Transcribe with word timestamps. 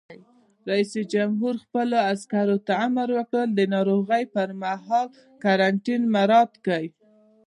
رئیس 0.69 0.93
جمهور 1.13 1.55
خپلو 1.63 1.95
عسکرو 2.13 2.57
ته 2.65 2.73
امر 2.85 3.07
وکړ؛ 3.17 3.43
د 3.57 3.59
ناروغۍ 3.73 4.23
پر 4.33 4.47
مهال 4.61 5.07
قرنطین 5.43 6.01
مراعات 6.15 6.51
کړئ! 6.65 6.85